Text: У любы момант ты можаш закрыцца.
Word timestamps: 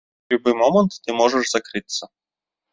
У 0.29 0.35
любы 0.35 0.53
момант 0.61 0.97
ты 1.05 1.17
можаш 1.19 1.45
закрыцца. 1.53 2.03